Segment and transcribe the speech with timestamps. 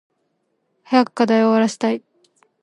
[0.83, 2.01] 早く課題終わらしたい。